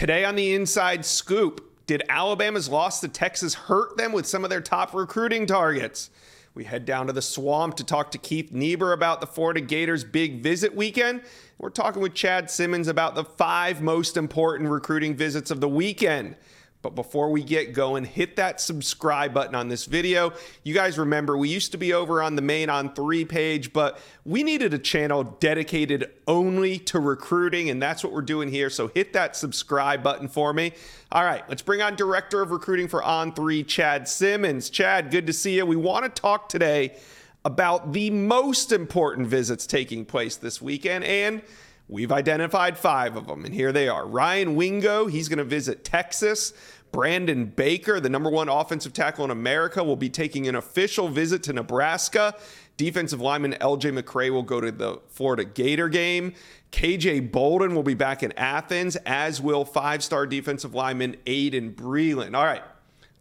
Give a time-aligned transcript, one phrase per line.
[0.00, 4.48] Today on the Inside Scoop, did Alabama's loss to Texas hurt them with some of
[4.48, 6.08] their top recruiting targets?
[6.54, 10.02] We head down to the swamp to talk to Keith Niebuhr about the Florida Gators
[10.02, 11.20] big visit weekend.
[11.58, 16.36] We're talking with Chad Simmons about the five most important recruiting visits of the weekend.
[16.82, 20.32] But before we get going, hit that subscribe button on this video.
[20.62, 24.00] You guys remember we used to be over on the main on three page, but
[24.24, 28.70] we needed a channel dedicated only to recruiting, and that's what we're doing here.
[28.70, 30.72] So hit that subscribe button for me.
[31.12, 34.70] All right, let's bring on Director of Recruiting for On Three, Chad Simmons.
[34.70, 35.66] Chad, good to see you.
[35.66, 36.96] We want to talk today
[37.44, 41.42] about the most important visits taking place this weekend and
[41.90, 44.06] We've identified five of them, and here they are.
[44.06, 46.52] Ryan Wingo, he's going to visit Texas.
[46.92, 51.42] Brandon Baker, the number one offensive tackle in America, will be taking an official visit
[51.44, 52.36] to Nebraska.
[52.76, 56.34] Defensive lineman LJ McCray will go to the Florida Gator game.
[56.70, 62.36] KJ Bolden will be back in Athens, as will five star defensive lineman Aydin Breland.
[62.36, 62.62] All right,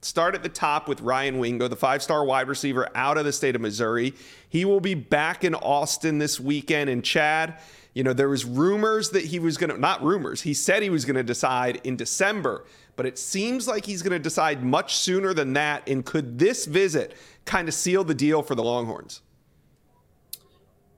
[0.01, 3.33] start at the top with Ryan Wingo, the five star wide receiver out of the
[3.33, 4.13] state of Missouri.
[4.47, 6.89] He will be back in Austin this weekend.
[6.89, 7.59] And Chad,
[7.93, 10.89] you know, there was rumors that he was going to, not rumors, he said he
[10.89, 14.95] was going to decide in December, but it seems like he's going to decide much
[14.95, 15.87] sooner than that.
[15.87, 19.21] And could this visit kind of seal the deal for the Longhorns?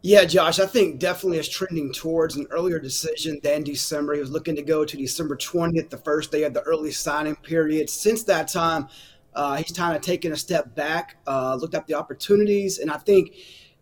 [0.03, 4.15] Yeah, Josh, I think definitely is trending towards an earlier decision than December.
[4.15, 7.35] He was looking to go to December 20th, the first day of the early signing
[7.35, 7.87] period.
[7.87, 8.87] Since that time,
[9.35, 12.97] uh, he's kind of taken a step back, uh, looked at the opportunities, and I
[12.97, 13.35] think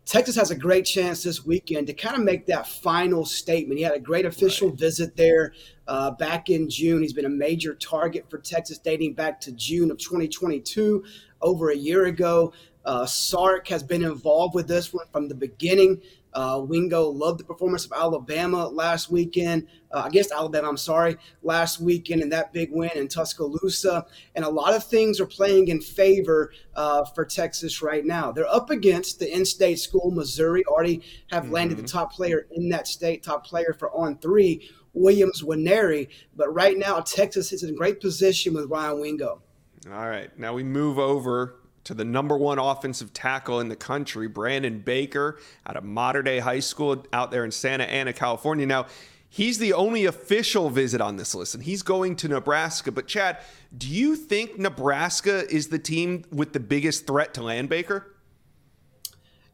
[0.04, 3.78] Texas has a great chance this weekend to kind of make that final statement.
[3.78, 4.78] He had a great official right.
[4.78, 5.54] visit there
[5.88, 7.02] uh, back in June.
[7.02, 11.04] He's been a major target for Texas dating back to June of 2022,
[11.42, 12.54] over a year ago.
[12.86, 16.02] Uh, Sark has been involved with this one from the beginning.
[16.34, 21.82] Uh, Wingo loved the performance of Alabama last weekend, uh, against Alabama, I'm sorry, last
[21.82, 24.06] weekend in that big win in Tuscaloosa.
[24.36, 28.32] And a lot of things are playing in favor uh, for Texas right now.
[28.32, 31.02] They're up against the in state school, Missouri, already
[31.32, 31.54] have mm-hmm.
[31.54, 36.10] landed the top player in that state, top player for on three, Williams Nwaneri.
[36.36, 39.42] But right now, Texas is in great position with Ryan Wingo.
[39.88, 40.38] All right.
[40.38, 41.59] Now we move over
[41.90, 46.38] to the number one offensive tackle in the country, Brandon Baker, out of Mater Dei
[46.38, 48.68] High School out there in Santa Ana, California.
[48.68, 48.86] Now,
[49.28, 52.92] he's the only official visit on this list, and he's going to Nebraska.
[52.92, 53.40] But, Chad,
[53.76, 58.14] do you think Nebraska is the team with the biggest threat to land Baker?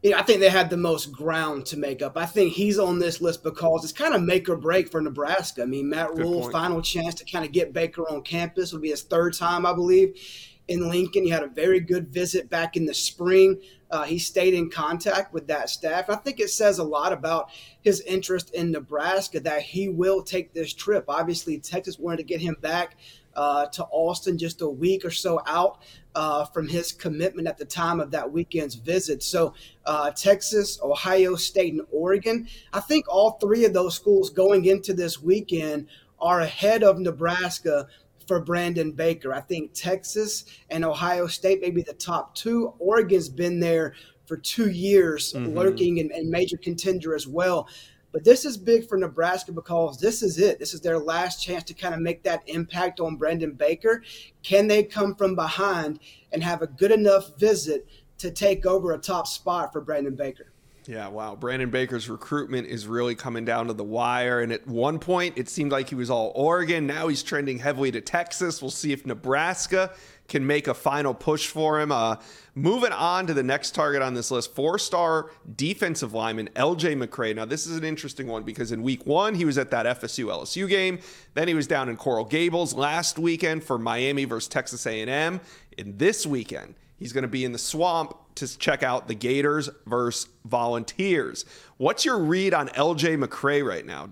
[0.02, 2.18] Yeah, I think they had the most ground to make up.
[2.18, 5.62] I think he's on this list because it's kind of make or break for Nebraska.
[5.62, 8.90] I mean, Matt Rhule, final chance to kind of get Baker on campus will be
[8.90, 10.20] his third time, I believe
[10.68, 11.24] in Lincoln.
[11.24, 13.60] He had a very good visit back in the spring.
[13.90, 16.10] Uh, he stayed in contact with that staff.
[16.10, 17.50] I think it says a lot about
[17.82, 21.04] his interest in Nebraska that he will take this trip.
[21.08, 22.96] Obviously, Texas wanted to get him back
[23.36, 25.82] uh, to Austin just a week or so out
[26.14, 29.22] uh, from his commitment at the time of that weekend's visit.
[29.22, 29.54] So,
[29.84, 34.94] uh, Texas, Ohio State, and Oregon, I think all three of those schools going into
[34.94, 35.88] this weekend
[36.18, 37.86] are ahead of Nebraska
[38.26, 39.32] for Brandon Baker.
[39.32, 42.74] I think Texas and Ohio State may be the top two.
[42.78, 43.94] Oregon's been there
[44.26, 45.56] for two years, mm-hmm.
[45.56, 47.68] lurking and, and major contender as well.
[48.12, 50.58] But this is big for Nebraska because this is it.
[50.58, 54.02] This is their last chance to kind of make that impact on Brandon Baker.
[54.42, 56.00] Can they come from behind
[56.32, 57.86] and have a good enough visit
[58.18, 60.52] to take over a top spot for Brandon Baker?
[60.88, 61.34] Yeah, wow.
[61.34, 64.40] Brandon Baker's recruitment is really coming down to the wire.
[64.40, 66.86] And at one point, it seemed like he was all Oregon.
[66.86, 68.62] Now he's trending heavily to Texas.
[68.62, 69.92] We'll see if Nebraska
[70.28, 71.90] can make a final push for him.
[71.90, 72.16] Uh,
[72.54, 77.34] moving on to the next target on this list, four star defensive lineman LJ McCray.
[77.34, 80.26] Now, this is an interesting one because in week one, he was at that FSU
[80.26, 81.00] LSU game.
[81.34, 85.40] Then he was down in Coral Gables last weekend for Miami versus Texas A&M.
[85.76, 89.68] In this weekend, he's going to be in the swamp to check out the Gators
[89.86, 91.44] versus Volunteers.
[91.78, 94.10] What's your read on LJ McCray right now?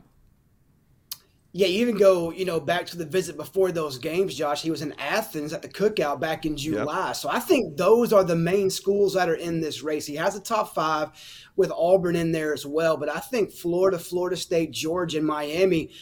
[1.56, 4.60] Yeah, you even go, you know, back to the visit before those games, Josh.
[4.60, 7.06] He was in Athens at the cookout back in July.
[7.06, 7.16] Yep.
[7.16, 10.04] So I think those are the main schools that are in this race.
[10.04, 11.10] He has a top five
[11.54, 12.96] with Auburn in there as well.
[12.96, 15.92] But I think Florida, Florida State, Georgia, and Miami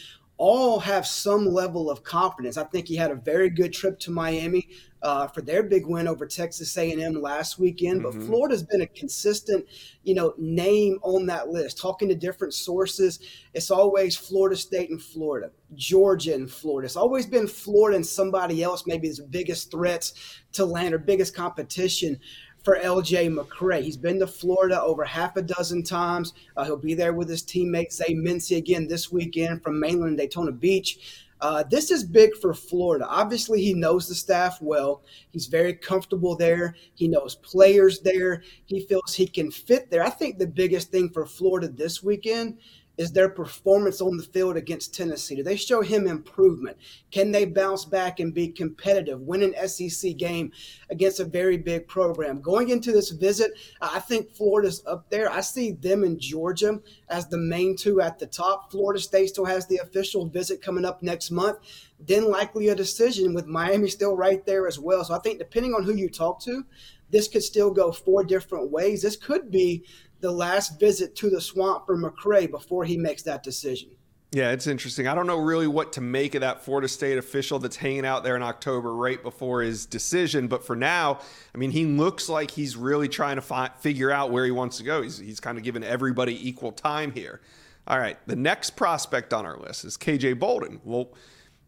[0.45, 2.57] all have some level of confidence.
[2.57, 4.67] I think he had a very good trip to Miami
[5.01, 8.03] uh, for their big win over Texas A&M last weekend.
[8.03, 8.25] But mm-hmm.
[8.25, 9.65] Florida's been a consistent,
[10.03, 11.77] you know, name on that list.
[11.77, 13.19] Talking to different sources,
[13.53, 16.87] it's always Florida State and Florida, Georgia and Florida.
[16.87, 21.33] It's always been Florida and somebody else, maybe the biggest threats to land or biggest
[21.33, 22.19] competition
[22.63, 23.83] for LJ McCray.
[23.83, 26.33] He's been to Florida over half a dozen times.
[26.55, 30.51] Uh, he'll be there with his teammate Zay Mincy again this weekend from mainland Daytona
[30.51, 31.23] Beach.
[31.41, 33.05] Uh, this is big for Florida.
[33.05, 35.01] Obviously, he knows the staff well.
[35.31, 36.73] He's very comfortable there.
[36.95, 38.43] He knows players there.
[38.63, 40.05] He feels he can fit there.
[40.05, 42.59] I think the biggest thing for Florida this weekend
[42.97, 45.35] is their performance on the field against Tennessee?
[45.35, 46.77] Do they show him improvement?
[47.11, 50.51] Can they bounce back and be competitive, win an SEC game
[50.89, 52.41] against a very big program?
[52.41, 53.51] Going into this visit,
[53.81, 55.31] I think Florida's up there.
[55.31, 56.79] I see them and Georgia
[57.09, 58.71] as the main two at the top.
[58.71, 61.57] Florida State still has the official visit coming up next month.
[61.99, 65.03] Then likely a decision with Miami still right there as well.
[65.03, 66.65] So I think depending on who you talk to,
[67.09, 69.03] this could still go four different ways.
[69.03, 69.85] This could be
[70.23, 73.89] the last visit to the swamp for McCray before he makes that decision.
[74.31, 75.05] Yeah, it's interesting.
[75.05, 78.23] I don't know really what to make of that Florida State official that's hanging out
[78.23, 80.47] there in October right before his decision.
[80.47, 81.19] But for now,
[81.53, 84.77] I mean, he looks like he's really trying to fi- figure out where he wants
[84.77, 85.03] to go.
[85.03, 87.41] He's, he's kind of giving everybody equal time here.
[87.85, 90.79] All right, the next prospect on our list is KJ Bolden.
[90.85, 91.09] Well,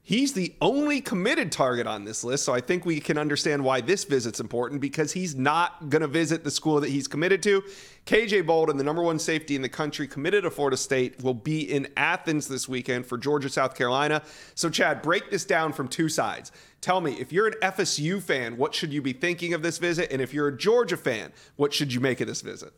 [0.07, 3.81] He's the only committed target on this list, so I think we can understand why
[3.81, 7.63] this visit's important because he's not going to visit the school that he's committed to.
[8.05, 11.61] KJ Bolden, the number one safety in the country, committed to Florida State, will be
[11.61, 14.21] in Athens this weekend for Georgia, South Carolina.
[14.53, 16.51] So, Chad, break this down from two sides.
[16.81, 20.11] Tell me, if you're an FSU fan, what should you be thinking of this visit?
[20.11, 22.73] And if you're a Georgia fan, what should you make of this visit?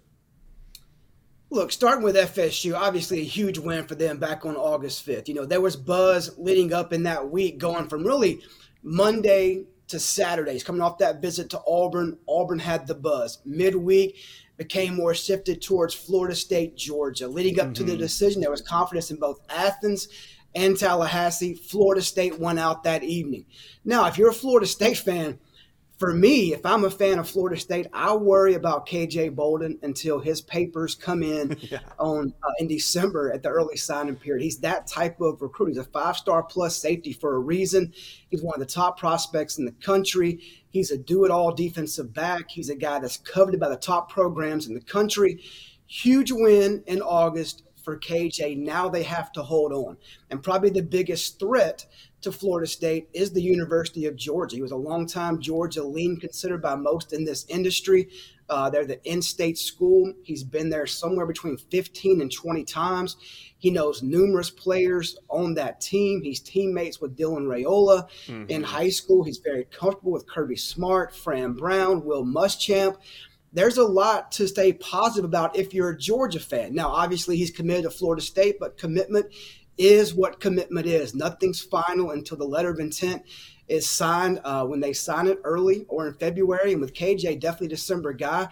[1.50, 5.30] Look, starting with FSU, obviously a huge win for them back on August 5th.
[5.30, 8.42] You know, there was buzz leading up in that week going from really
[8.84, 12.18] Monday to Saturdays, coming off that visit to Auburn.
[12.28, 13.40] Auburn had the buzz.
[13.46, 14.18] Midweek
[14.58, 17.28] became more shifted towards Florida State, Georgia.
[17.28, 17.74] Leading up mm-hmm.
[17.74, 18.02] to the mm-hmm.
[18.02, 20.10] decision, there was confidence in both Athens
[20.54, 21.54] and Tallahassee.
[21.56, 23.46] Florida State won out that evening.
[23.86, 25.40] Now, if you're a Florida State fan,
[25.98, 30.20] for me, if I'm a fan of Florida State, I worry about KJ Bolden until
[30.20, 31.80] his papers come in yeah.
[31.98, 34.44] on uh, in December at the early signing period.
[34.44, 35.70] He's that type of recruit.
[35.70, 37.94] He's a five star plus safety for a reason.
[38.30, 40.40] He's one of the top prospects in the country.
[40.70, 42.52] He's a do it all defensive back.
[42.52, 45.42] He's a guy that's coveted by the top programs in the country.
[45.88, 48.58] Huge win in August for KJ.
[48.58, 49.96] Now they have to hold on.
[50.30, 51.86] And probably the biggest threat
[52.20, 54.58] to Florida State is the University of Georgia.
[54.58, 58.10] He was a longtime Georgia lean, considered by most in this industry.
[58.50, 60.12] Uh, they're the in-state school.
[60.22, 63.16] He's been there somewhere between 15 and 20 times.
[63.58, 66.22] He knows numerous players on that team.
[66.22, 68.50] He's teammates with Dylan Raiola mm-hmm.
[68.50, 69.24] in high school.
[69.24, 72.98] He's very comfortable with Kirby Smart, Fran Brown, Will Muschamp.
[73.54, 76.76] There's a lot to stay positive about if you're a Georgia fan.
[76.76, 79.28] Now, obviously, he's committed to Florida State, but commitment
[79.78, 81.16] is what commitment is.
[81.16, 83.24] Nothing's final until the letter of intent
[83.68, 84.42] is signed.
[84.44, 88.50] Uh, when they sign it early or in February, and with KJ, definitely December guy.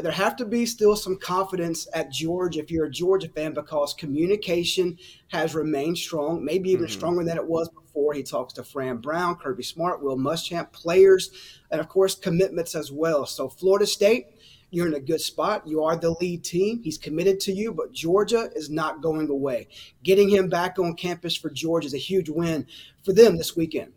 [0.00, 3.52] But there have to be still some confidence at Georgia if you're a Georgia fan
[3.52, 4.96] because communication
[5.28, 6.92] has remained strong, maybe even mm-hmm.
[6.94, 8.14] stronger than it was before.
[8.14, 11.28] He talks to Fran Brown, Kirby Smart, Will Muschamp, players,
[11.70, 13.26] and of course commitments as well.
[13.26, 14.28] So Florida State
[14.70, 15.66] you're in a good spot.
[15.66, 16.80] You are the lead team.
[16.82, 19.68] He's committed to you, but Georgia is not going away.
[20.02, 22.66] Getting him back on campus for Georgia is a huge win
[23.02, 23.92] for them this weekend.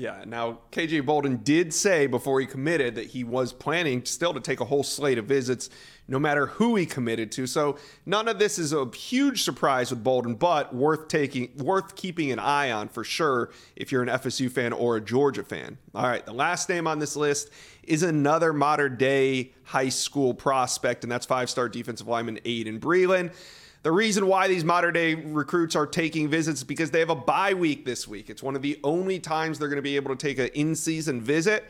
[0.00, 0.24] Yeah.
[0.26, 4.60] Now, KJ Bolden did say before he committed that he was planning still to take
[4.60, 5.68] a whole slate of visits,
[6.08, 7.46] no matter who he committed to.
[7.46, 7.76] So
[8.06, 12.38] none of this is a huge surprise with Bolden, but worth taking, worth keeping an
[12.38, 15.76] eye on for sure if you're an FSU fan or a Georgia fan.
[15.94, 16.24] All right.
[16.24, 17.50] The last name on this list
[17.82, 23.34] is another Mater Dei high school prospect, and that's five-star defensive lineman Aydin Breland.
[23.82, 27.14] The reason why these Mater Dei recruits are taking visits is because they have a
[27.14, 28.28] bye week this week.
[28.28, 30.74] It's one of the only times they're going to be able to take an in
[30.74, 31.64] season visit.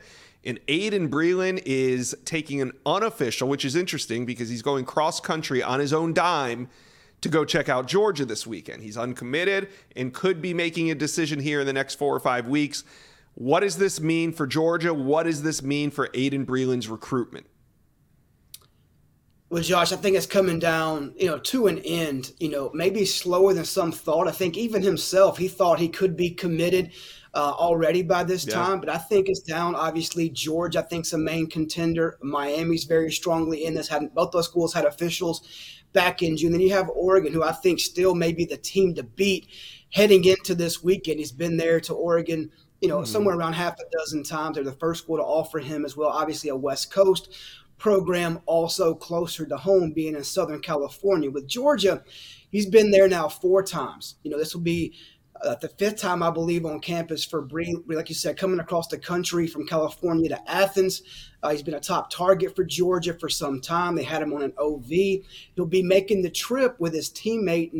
[0.44, 5.62] And Aydin Breland is taking an unofficial, which is interesting because he's going cross country
[5.62, 6.68] on his own dime
[7.20, 8.82] to go check out Georgia this weekend.
[8.82, 12.48] He's uncommitted and could be making a decision here in the next four or five
[12.48, 12.82] weeks.
[13.34, 14.92] What does this mean for Georgia?
[14.92, 17.46] What does this mean for Aydin Breland's recruitment?
[19.50, 22.32] Well, Josh, I think it's coming down, you know, to an end.
[22.38, 24.28] You know, maybe slower than some thought.
[24.28, 26.92] I think even himself, he thought he could be committed
[27.34, 28.54] uh, already by this yeah.
[28.54, 29.74] time, but I think it's down.
[29.74, 32.16] Obviously, George, I think, is a main contender.
[32.22, 33.88] Miami's very strongly in this.
[33.88, 35.42] Had both those schools had officials
[35.92, 36.52] back in June.
[36.52, 39.48] Then you have Oregon, who I think still may be the team to beat
[39.92, 41.18] heading into this weekend.
[41.18, 43.12] He's been there to Oregon you know, mm-hmm.
[43.12, 44.54] somewhere around half a dozen times.
[44.54, 46.08] They're the first school to offer him as well.
[46.08, 47.36] Obviously, a West Coast
[47.80, 51.30] program also closer to home, being in Southern California.
[51.30, 52.04] With Georgia,
[52.50, 54.16] he's been there now four times.
[54.22, 54.94] You know, this will be
[55.42, 57.74] uh, the fifth time, I believe, on campus for Bree.
[57.88, 61.02] Like you said, coming across the country from California to Athens.
[61.42, 63.94] Uh, he's been a top target for Georgia for some time.
[63.94, 64.88] They had him on an OV.
[65.54, 67.72] He'll be making the trip with his teammate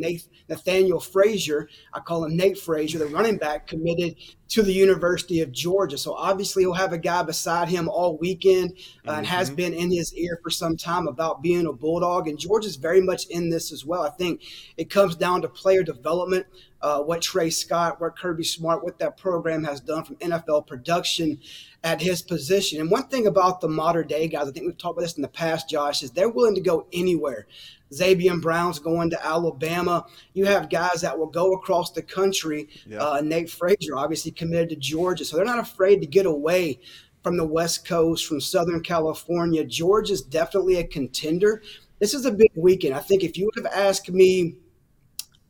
[0.49, 1.69] Nathaniel Frazier.
[1.93, 4.17] I call him Nate Frazier, the running back committed
[4.50, 5.97] to the University of Georgia.
[5.97, 8.73] So obviously he'll have a guy beside him all weekend
[9.07, 9.57] uh, and has mm-hmm.
[9.57, 12.26] been in his ear for some time about being a Bulldog.
[12.26, 14.02] And Georgia's very much in this as well.
[14.02, 14.43] I think
[14.76, 16.47] it comes down to player development,
[16.83, 21.38] uh, what Tray Scott, what Kirby Smart, what that program has done from NFL production
[21.83, 22.81] at his position.
[22.81, 25.23] And one thing about the Mater Dei guys, I think we've talked about this in
[25.23, 27.47] the past, Josh, is they're willing to go anywhere.
[27.93, 30.05] Zabien Brown's going to Alabama.
[30.33, 32.69] You have guys that will go across the country.
[33.01, 35.25] Uh, Nate Frazier, obviously committed to Georgia.
[35.25, 36.81] So they're not afraid to get away
[37.23, 39.65] from the West Coast, from Southern California.
[39.65, 41.63] Georgia's definitely a contender.
[41.99, 42.95] This is a big weekend.
[42.95, 44.57] I think if you would have asked me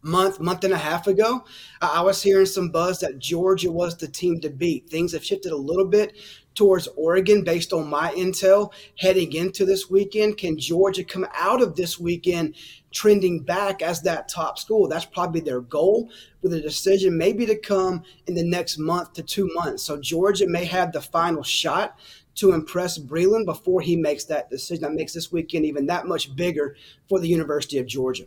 [0.02, 1.44] month, month and a half ago,
[1.80, 4.88] I was hearing some buzz that Georgia was the team to beat.
[4.88, 6.16] Things have shifted a little bit
[6.54, 10.36] towards Oregon based on my intel heading into this weekend.
[10.36, 12.56] Can Georgia come out of this weekend
[12.90, 14.88] trending back as that top school?
[14.88, 16.10] That's probably their goal
[16.42, 19.82] with a decision maybe to come in the next month to two months.
[19.82, 21.98] So Georgia may have the final shot
[22.36, 24.82] to impress Breland before he makes that decision.
[24.82, 26.76] That makes this weekend even that much bigger
[27.08, 28.24] for the University of Georgia.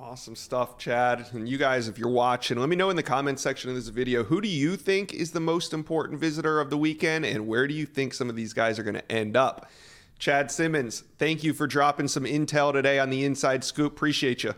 [0.00, 1.26] Awesome stuff, Chad.
[1.32, 3.88] And you guys, if you're watching, let me know in the comments section of this
[3.88, 7.66] video who do you think is the most important visitor of the weekend and where
[7.66, 9.68] do you think some of these guys are going to end up?
[10.20, 13.92] Chad Simmons, thank you for dropping some intel today on the inside scoop.
[13.92, 14.54] Appreciate you.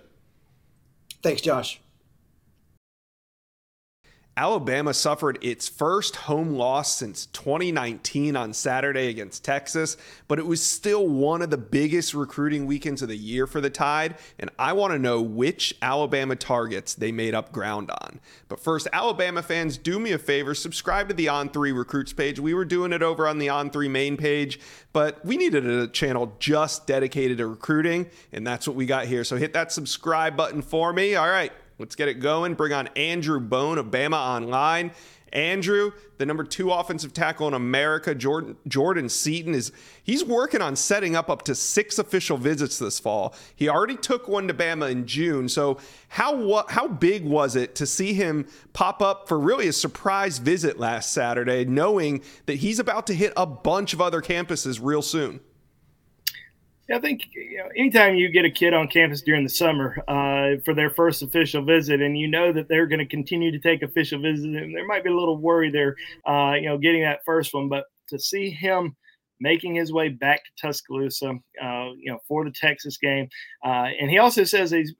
[1.22, 1.80] Thanks, Josh.
[4.36, 9.96] Alabama suffered its first home loss since 2019 on Saturday against Texas,
[10.28, 13.68] but it was still one of the biggest recruiting weekends of the year for the
[13.68, 18.20] Tide, and I want to know which Alabama targets they made up ground on.
[18.48, 22.40] But first, Alabama fans, do me a favor, subscribe to the On3 Recruits page.
[22.40, 24.60] We were doing it over on the On3 main page,
[24.92, 29.24] but we needed a channel just dedicated to recruiting, and that's what we got here.
[29.24, 31.14] So hit that subscribe button for me.
[31.16, 31.52] All right.
[31.80, 32.54] Let's get it going.
[32.54, 34.90] Bring on Andrew Bone of Bama Online.
[35.32, 39.72] Andrew, the number two offensive tackle in America, Jordan Jordan Seaton is
[40.02, 43.34] he's working on setting up up to six official visits this fall.
[43.56, 45.48] He already took one to Bama in June.
[45.48, 50.36] So how how big was it to see him pop up for really a surprise
[50.36, 55.00] visit last Saturday, knowing that he's about to hit a bunch of other campuses real
[55.00, 55.40] soon?
[56.92, 60.60] I think you know, anytime you get a kid on campus during the summer uh,
[60.64, 63.82] for their first official visit, and you know that they're going to continue to take
[63.82, 65.94] official visits, and there might be a little worry there,
[66.26, 67.68] uh, you know, getting that first one.
[67.68, 68.96] But to see him
[69.40, 73.28] making his way back to Tuscaloosa, uh, you know, for the Texas game,
[73.64, 74.94] uh, and he also says he's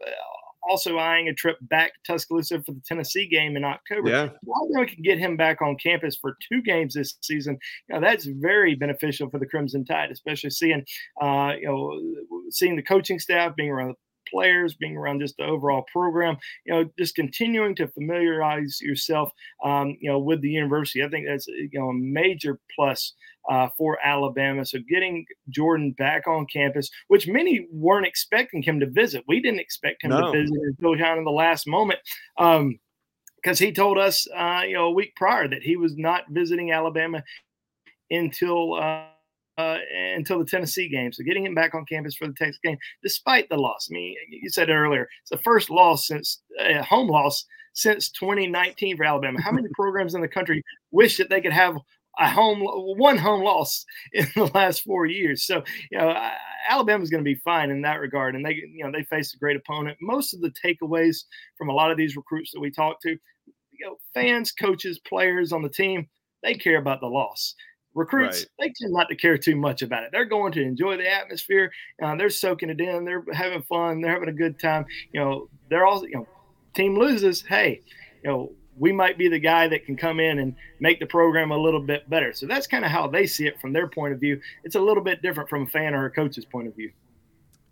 [0.69, 4.09] also eyeing a trip back to Tuscaloosa for the Tennessee game in October.
[4.09, 4.29] Yeah.
[4.45, 8.27] we can get him back on campus for two games this season, you know, that's
[8.27, 10.85] very beneficial for the Crimson Tide, especially seeing,
[11.21, 13.95] uh, you know, seeing the coaching staff being around the
[14.31, 19.31] players, being around just the overall program, you know, just continuing to familiarize yourself,
[19.65, 21.03] um, you know, with the university.
[21.03, 23.15] I think that's you know a major plus
[23.49, 24.65] uh, for Alabama.
[24.65, 29.25] So getting Jordan back on campus, which many weren't expecting him to visit.
[29.27, 30.33] We didn't expect him no.
[30.33, 32.01] to visit until kind of the last moment.
[32.39, 32.79] Um,
[33.43, 36.73] because he told us, uh, you know, a week prior that he was not visiting
[36.73, 37.25] Alabama
[38.11, 39.05] until uh,
[39.61, 39.79] uh,
[40.15, 41.13] until the Tennessee game.
[41.13, 43.89] So getting him back on campus for the Texas game, despite the loss.
[43.91, 48.97] I mean, you said earlier, it's the first loss since uh, home loss since 2019
[48.97, 49.41] for Alabama.
[49.41, 51.77] How many programs in the country wish that they could have
[52.19, 55.45] a home one home loss in the last four years?
[55.45, 56.15] So you know,
[56.69, 59.39] Alabama's going to be fine in that regard, and they you know they face a
[59.39, 59.99] great opponent.
[60.01, 61.25] Most of the takeaways
[61.59, 65.53] from a lot of these recruits that we talk to, you know, fans, coaches, players
[65.53, 66.09] on the team,
[66.43, 67.55] they care about the loss.
[67.95, 68.47] Recruits, right.
[68.69, 70.11] they tend not to care too much about it.
[70.13, 71.73] They're going to enjoy the atmosphere.
[72.01, 73.05] Uh, they're soaking it in.
[73.05, 74.01] They're having fun.
[74.01, 74.87] They're having a good time.
[75.13, 76.29] You know, they're all, you know,
[76.75, 77.43] team loses.
[77.43, 77.83] Hey,
[78.23, 81.51] you know, we might be the guy that can come in and make the program
[81.51, 82.33] a little bit better.
[82.33, 84.41] So that's kind of how they see it from their point of view.
[84.63, 86.93] It's a little bit different from a fan or a coach's point of view.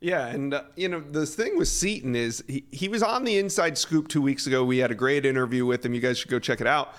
[0.01, 3.37] Yeah, and uh, you know the thing with Seaton is he, he was on the
[3.39, 4.65] Inside Scoop two weeks ago.
[4.65, 5.93] We had a great interview with him.
[5.93, 6.95] You guys should go check it out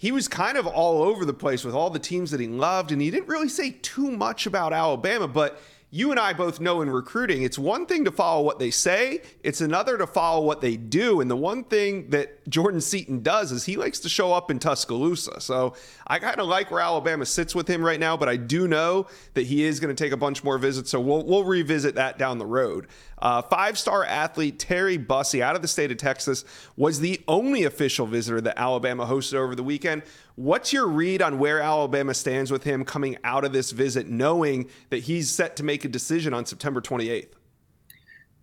[0.00, 2.90] he was kind of all over the place with all the teams that he loved,
[2.90, 5.60] and he didn't really say too much about Alabama, but
[5.92, 9.22] you and I both know in recruiting, it's one thing to follow what they say,
[9.42, 11.20] it's another to follow what they do.
[11.20, 14.60] And the one thing that Jordan Seaton does is he likes to show up in
[14.60, 15.40] Tuscaloosa.
[15.40, 15.74] So
[16.06, 19.08] I kind of like where Alabama sits with him right now, but I do know
[19.34, 20.90] that he is going to take a bunch more visits.
[20.90, 22.86] So we'll, we'll revisit that down the road.
[23.18, 26.44] Uh, Five star athlete Terry Bussey out of the state of Texas
[26.76, 30.02] was the only official visitor that Alabama hosted over the weekend.
[30.36, 34.70] What's your read on where Alabama stands with him coming out of this visit, knowing
[34.88, 37.32] that he's set to make a decision on September 28th?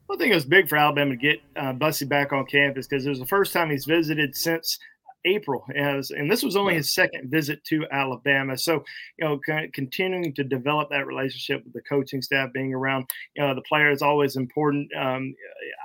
[0.09, 3.05] I think it was big for Alabama to get uh, Bussey back on campus because
[3.05, 4.79] it was the first time he's visited since
[5.25, 8.57] April, as and this was only his second visit to Alabama.
[8.57, 8.85] So,
[9.19, 9.39] you know,
[9.73, 13.91] continuing to develop that relationship with the coaching staff, being around, you know, the player
[13.91, 14.89] is always important.
[14.95, 15.35] Um,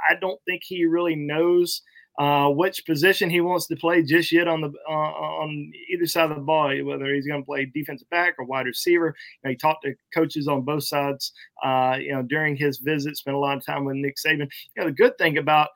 [0.08, 1.82] I don't think he really knows
[2.18, 6.30] uh, which position he wants to play just yet on the uh, on either side
[6.30, 9.14] of the ball, whether he's going to play defensive back or wide receiver.
[9.42, 11.32] You know, he talked to coaches on both sides.
[11.64, 14.48] Uh, you know, during his visit, spent a lot of time with Nick Saban.
[14.76, 15.68] You know, the good thing about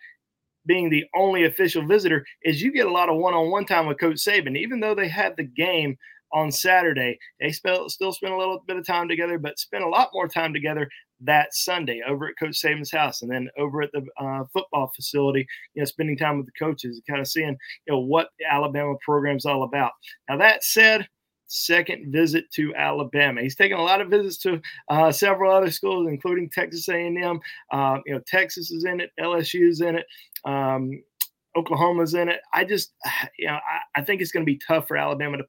[0.66, 4.16] being the only official visitor is you get a lot of one-on-one time with Coach
[4.16, 4.58] Saban.
[4.58, 5.96] Even though they had the game
[6.32, 10.10] on Saturday, they still spent a little bit of time together, but spent a lot
[10.12, 10.88] more time together
[11.20, 15.46] that Sunday over at Coach Saban's house, and then over at the uh, football facility.
[15.74, 17.56] You know, spending time with the coaches, kind of seeing
[17.86, 19.92] you know what the Alabama program's all about.
[20.28, 21.08] Now that said,
[21.48, 23.42] second visit to Alabama.
[23.42, 27.40] He's taken a lot of visits to uh, several other schools, including Texas A&M.
[27.70, 30.06] Uh, you know, Texas is in it, LSU is in it,
[30.44, 30.90] um,
[31.56, 32.40] Oklahoma's in it.
[32.52, 32.92] I just,
[33.38, 35.44] you know, I, I think it's going to be tough for Alabama to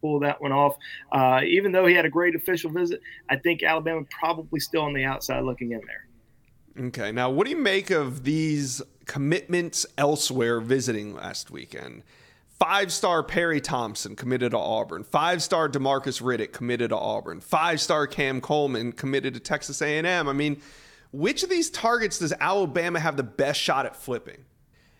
[0.00, 0.76] pull that one off.
[1.12, 4.92] Uh, even though he had a great official visit, I think Alabama probably still on
[4.92, 6.86] the outside looking in there.
[6.86, 12.02] Okay, now what do you make of these commitments elsewhere visiting last weekend?
[12.58, 15.04] Five star Perry Thompson committed to Auburn.
[15.04, 17.40] Five star Demarcus Riddick committed to Auburn.
[17.40, 20.28] Five star Cam Coleman committed to Texas A&M.
[20.28, 20.60] I mean,
[21.12, 24.44] which of these targets does Alabama have the best shot at flipping?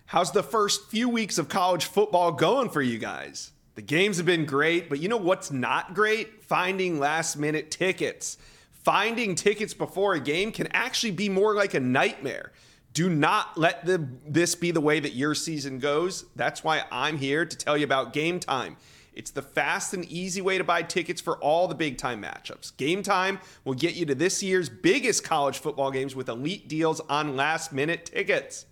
[0.07, 3.53] How's the first few weeks of college football going for you guys?
[3.77, 6.43] The games have been great, but you know what's not great?
[6.43, 8.39] Finding last minute tickets.
[8.71, 12.53] Finding tickets before a game can actually be more like a nightmare.
[12.95, 16.25] Do not let the, this be the way that your season goes.
[16.37, 18.79] That's why I'm here to tell you about Game Time.
[19.13, 22.75] It's the fast and easy way to buy tickets for all the big time matchups.
[22.79, 27.01] Game Time will get you to this year's biggest college football games with elite deals
[27.11, 28.65] on last minute tickets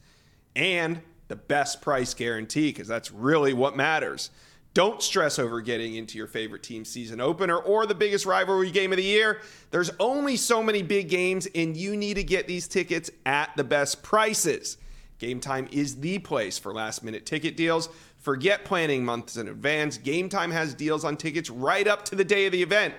[0.57, 4.31] and the best price guarantee, because that's really what matters.
[4.75, 8.93] Don't stress over getting into your favorite team season opener or the biggest rivalry game
[8.93, 9.41] of the year.
[9.71, 13.63] There's only so many big games, and you need to get these tickets at the
[13.63, 14.77] best prices.
[15.19, 17.89] Game Time is the place for last minute ticket deals.
[18.19, 19.97] Forget planning months in advance.
[19.97, 22.95] Game Time has deals on tickets right up to the day of the event.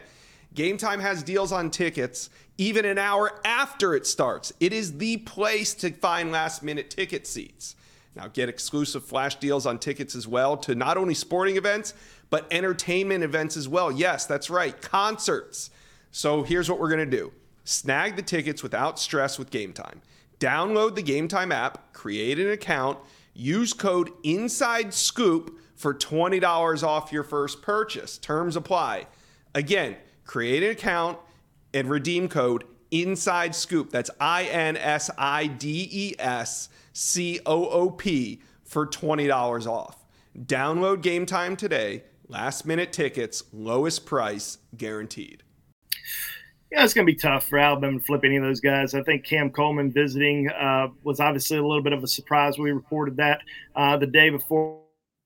[0.54, 4.54] Game Time has deals on tickets even an hour after it starts.
[4.62, 7.76] It is the place to find last minute ticket seats.
[8.16, 11.94] Now, get exclusive flash deals on tickets as well to not only sporting events,
[12.30, 13.92] but entertainment events as well.
[13.92, 15.70] Yes, that's right, concerts.
[16.12, 17.34] So here's what we're going to do
[17.66, 20.02] snag the tickets without stress with Game Time.
[20.40, 23.00] Download the Game Time app, create an account,
[23.34, 28.18] use code Inside Scoop for $20 off your first purchase.
[28.18, 29.08] Terms apply.
[29.54, 31.18] Again, create an account
[31.74, 33.90] and redeem code Inside Scoop.
[33.90, 40.06] That's I N S I D E S C O O P for $20 off.
[40.38, 42.04] Download game time today.
[42.28, 45.44] Last minute tickets, lowest price guaranteed.
[46.72, 48.96] Yeah, it's going to be tough for Alabama to flip any of those guys.
[48.96, 52.58] I think Cam Coleman visiting uh, was obviously a little bit of a surprise.
[52.58, 53.42] We reported that
[53.76, 54.82] uh, the day before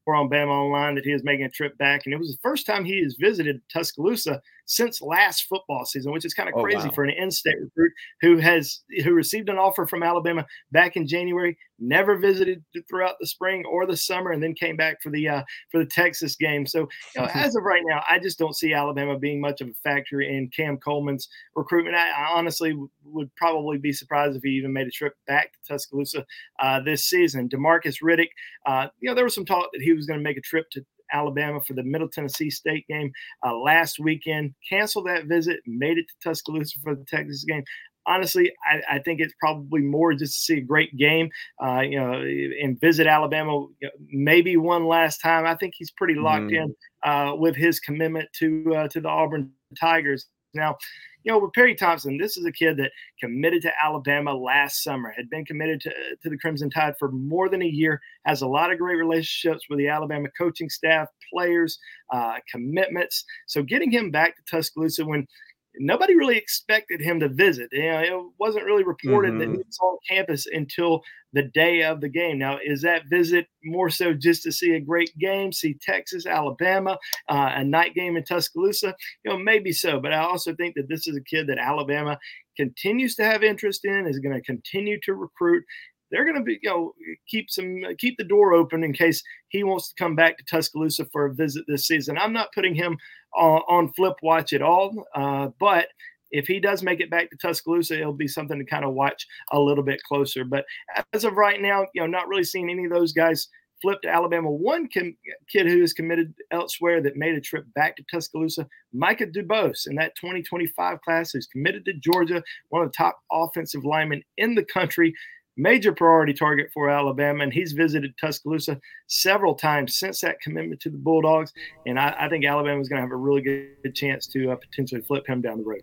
[0.07, 2.65] on Bama Online that he is making a trip back, and it was the first
[2.65, 6.87] time he has visited Tuscaloosa since last football season, which is kind of oh, crazy
[6.87, 6.93] wow.
[6.93, 11.57] for an in-state recruit who has who received an offer from Alabama back in January,
[11.79, 15.43] never visited throughout the spring or the summer, and then came back for the uh,
[15.71, 16.67] for the Texas game.
[16.67, 19.69] So, you know, as of right now, I just don't see Alabama being much of
[19.69, 21.95] a factor in Cam Coleman's recruitment.
[21.95, 25.59] I, I honestly would probably be surprised if he even made a trip back to
[25.67, 26.23] Tuscaloosa
[26.59, 27.49] uh, this season.
[27.49, 28.29] Demarcus Riddick,
[28.67, 30.69] uh, you know, there was some talk that he was going to make a trip
[30.73, 33.11] to Alabama for the Middle Tennessee State game
[33.45, 34.53] uh, last weekend.
[34.67, 37.63] Canceled that visit, made it to Tuscaloosa for the Texas game
[38.09, 41.29] honestly, I, I, think it's probably more just to see a great game,
[41.63, 43.67] uh, you know, and visit Alabama
[44.07, 45.45] maybe one last time.
[45.45, 46.63] I think he's pretty locked mm.
[46.63, 50.25] in uh, with his commitment to uh, to the Auburn Tigers.
[50.53, 50.77] Now,
[51.23, 55.13] you know, with Perry Thompson, this is a kid that committed to Alabama last summer,
[55.15, 58.47] had been committed to, to the Crimson Tide for more than a year, has a
[58.47, 61.77] lot of great relationships with the Alabama coaching staff, players,
[62.13, 63.25] uh, commitments.
[63.47, 65.27] So getting him back to Tuscaloosa when
[65.75, 67.69] nobody really expected him to visit.
[67.71, 69.39] You know, it wasn't really reported mm-hmm.
[69.39, 71.01] that he was on campus until
[71.33, 72.39] the day of the game.
[72.39, 76.97] Now, is that visit more so just to see a great game, see Texas, Alabama,
[77.29, 78.95] uh, a night game in Tuscaloosa?
[79.23, 82.17] You know, maybe so, but I also think that this is a kid that Alabama
[82.57, 85.63] continues to have interest in, is going to continue to recruit.
[86.11, 86.93] They're going to be, you know,
[87.27, 91.05] keep some, keep the door open in case he wants to come back to Tuscaloosa
[91.11, 92.17] for a visit this season.
[92.17, 92.97] I'm not putting him
[93.35, 95.87] on, on flip watch at all, uh, but
[96.31, 99.25] if he does make it back to Tuscaloosa, it'll be something to kind of watch
[99.51, 100.43] a little bit closer.
[100.43, 100.65] But
[101.13, 103.47] as of right now, you know, not really seeing any of those guys
[103.81, 104.51] flip to Alabama.
[104.51, 105.15] One kid
[105.53, 110.15] who is committed elsewhere that made a trip back to Tuscaloosa, Micah DeBose in that
[110.15, 115.13] 2025 class, who's committed to Georgia, one of the top offensive linemen in the country.
[115.59, 120.89] Major priority target for Alabama, and he's visited Tuscaloosa several times since that commitment to
[120.89, 121.51] the Bulldogs.
[121.85, 124.55] And I, I think Alabama is going to have a really good chance to uh,
[124.55, 125.81] potentially flip him down the road.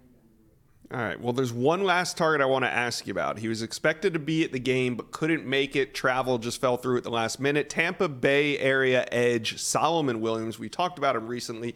[0.93, 1.21] All right.
[1.21, 3.39] Well, there's one last target I want to ask you about.
[3.39, 5.95] He was expected to be at the game, but couldn't make it.
[5.95, 7.69] Travel just fell through at the last minute.
[7.69, 10.59] Tampa Bay area edge Solomon Williams.
[10.59, 11.75] We talked about him recently.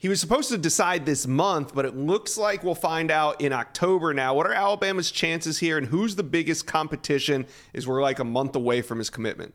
[0.00, 3.52] He was supposed to decide this month, but it looks like we'll find out in
[3.52, 4.32] October now.
[4.34, 7.46] What are Alabama's chances here, and who's the biggest competition?
[7.74, 9.52] Is we're like a month away from his commitment?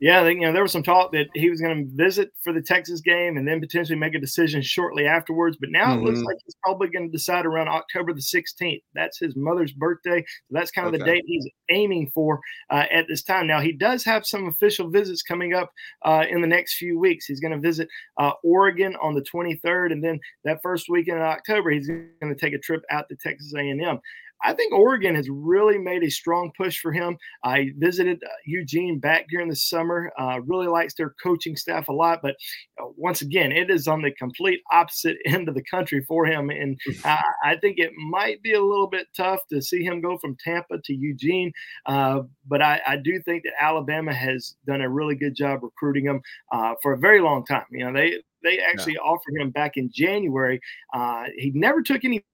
[0.00, 2.62] Yeah, you know, there was some talk that he was going to visit for the
[2.62, 5.56] Texas game and then potentially make a decision shortly afterwards.
[5.58, 6.02] But now mm-hmm.
[6.02, 6.26] it looks mm-hmm.
[6.26, 8.82] like he's probably going to decide around October the 16th.
[8.94, 10.20] That's his mother's birthday.
[10.20, 11.02] So that's kind of okay.
[11.02, 12.38] the date he's aiming for
[12.70, 13.48] uh, at this time.
[13.48, 15.72] Now, he does have some official visits coming up
[16.04, 17.26] uh, in the next few weeks.
[17.26, 19.90] He's going to visit uh, Oregon on the 23rd.
[19.90, 23.16] And then that first weekend in October, he's going to take a trip out to
[23.16, 23.98] Texas A&M.
[24.42, 27.16] I think Oregon has really made a strong push for him.
[27.44, 30.12] I visited uh, Eugene back during the summer.
[30.18, 32.36] Uh, really likes their coaching staff a lot, but
[32.80, 36.50] uh, once again, it is on the complete opposite end of the country for him,
[36.50, 40.18] and I, I think it might be a little bit tough to see him go
[40.18, 41.52] from Tampa to Eugene.
[41.86, 46.04] Uh, but I, I, do think that Alabama has done a really good job recruiting
[46.04, 46.20] him
[46.52, 47.64] uh, for a very long time.
[47.70, 49.00] You know, they they actually yeah.
[49.00, 50.60] offered him back in January.
[50.94, 52.24] Uh, he never took any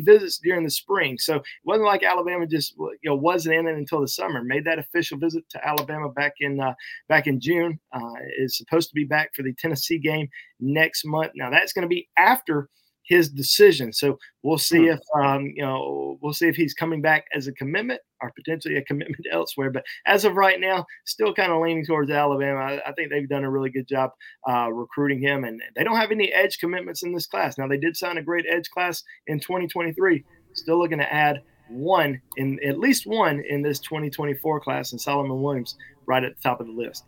[0.00, 1.18] visits during the spring.
[1.18, 4.42] So it wasn't like Alabama just you know wasn't in it until the summer.
[4.42, 6.74] Made that official visit to Alabama back in uh,
[7.08, 7.78] back in June.
[7.92, 8.00] Uh,
[8.38, 10.28] is supposed to be back for the Tennessee game
[10.60, 11.32] next month.
[11.34, 12.68] Now that's going to be after
[13.10, 13.92] his decision.
[13.92, 14.92] So we'll see hmm.
[14.92, 18.76] if um, you know we'll see if he's coming back as a commitment or potentially
[18.76, 19.70] a commitment elsewhere.
[19.70, 22.60] But as of right now, still kind of leaning towards Alabama.
[22.60, 24.12] I, I, think they've done a really good job
[24.48, 27.58] uh, recruiting him, and they don't have any edge commitments in this class.
[27.58, 30.24] Now they did sign a great edge class in 2023.
[30.54, 35.42] Still looking to add one in at least one in this 2024 class, and Solomon
[35.42, 37.04] Williams right at the top of the list.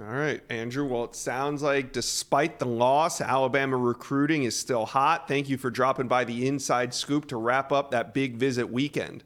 [0.00, 0.86] All right, Andrew.
[0.86, 5.28] Well, it sounds like despite the loss, Alabama recruiting is still hot.
[5.28, 9.24] Thank you for dropping by the inside scoop to wrap up that big visit weekend.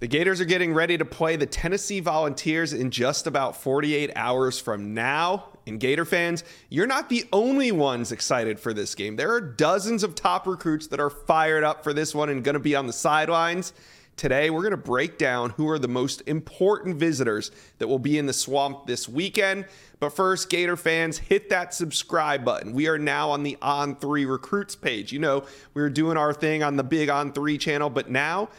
[0.00, 4.58] The Gators are getting ready to play the Tennessee Volunteers in just about 48 hours
[4.58, 5.50] from now.
[5.64, 9.14] And Gator fans, you're not the only ones excited for this game.
[9.14, 12.54] There are dozens of top recruits that are fired up for this one and going
[12.54, 13.72] to be on the sidelines.
[14.16, 18.16] Today, we're going to break down who are the most important visitors that will be
[18.16, 19.66] in the swamp this weekend.
[19.98, 22.72] But first, Gator fans, hit that subscribe button.
[22.72, 25.12] We are now on the On 3 Recruits page.
[25.12, 28.50] You know, we were doing our thing on the big On 3 channel, but now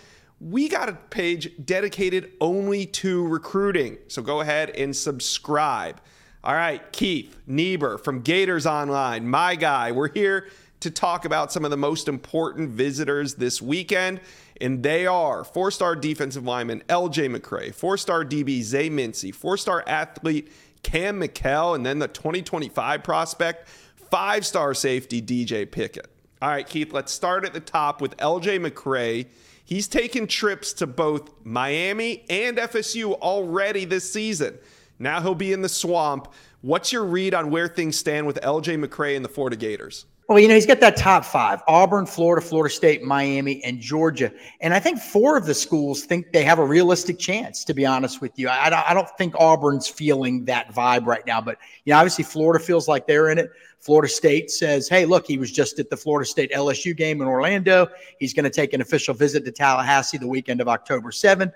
[0.41, 3.97] we got a page dedicated only to recruiting.
[4.09, 6.01] So go ahead and subscribe.
[6.43, 9.93] All right, Keith Niebuhr from Gators Online, my guy.
[9.93, 10.49] We're here
[10.81, 14.19] to talk about some of the most important visitors this weekend
[14.61, 19.57] and they are four star defensive lineman LJ McCray, four star DB Zay Mincy, four
[19.57, 20.51] star athlete
[20.83, 26.07] Cam McKell, and then the 2025 prospect, five star safety DJ Pickett.
[26.41, 29.25] All right, Keith, let's start at the top with LJ McCray.
[29.63, 34.59] He's taken trips to both Miami and FSU already this season.
[34.99, 36.31] Now he'll be in the swamp.
[36.61, 40.05] What's your read on where things stand with LJ McCray and the Florida Gators?
[40.27, 44.31] Well, you know, he's got that top five Auburn, Florida, Florida State, Miami, and Georgia.
[44.59, 47.85] And I think four of the schools think they have a realistic chance, to be
[47.85, 48.47] honest with you.
[48.47, 51.41] I, I don't think Auburn's feeling that vibe right now.
[51.41, 53.51] But, you know, obviously Florida feels like they're in it.
[53.79, 57.27] Florida State says, hey, look, he was just at the Florida State LSU game in
[57.27, 57.87] Orlando.
[58.17, 61.53] He's going to take an official visit to Tallahassee the weekend of October 7th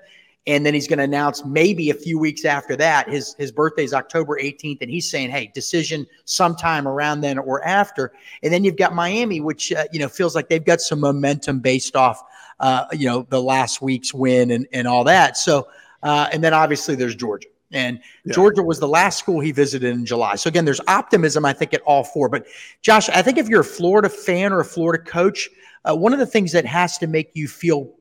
[0.47, 3.83] and then he's going to announce maybe a few weeks after that his his birthday
[3.83, 8.11] is october 18th and he's saying hey decision sometime around then or after
[8.43, 11.59] and then you've got miami which uh, you know feels like they've got some momentum
[11.59, 12.21] based off
[12.59, 15.67] uh, you know the last week's win and, and all that so
[16.03, 18.33] uh, and then obviously there's georgia And yeah.
[18.33, 20.35] Georgia was the last school he visited in July.
[20.37, 22.27] So again, there's optimism, I think, at all four.
[22.27, 22.47] But
[22.81, 25.47] Josh, I think if you're a Florida fan or a Florida coach,
[25.85, 27.93] uh, one of the things that has to make you feel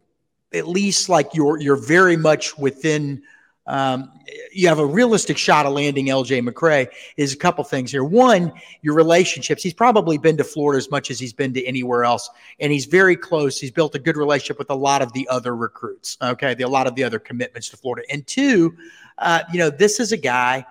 [0.52, 3.22] at least like you're you're very much within
[3.68, 4.10] um,
[4.50, 8.02] you have a realistic shot of landing LJ McCray is a couple things here.
[8.02, 9.62] One, your relationships.
[9.62, 12.30] He's probably been to Florida as much as he's been to anywhere else,
[12.60, 13.60] and he's very close.
[13.60, 16.16] He's built a good relationship with a lot of the other recruits.
[16.22, 18.06] Okay, the, a lot of the other commitments to Florida.
[18.10, 18.74] And two,
[19.18, 20.64] uh, you know, this is a guy